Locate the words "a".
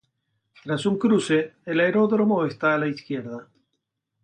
2.73-2.79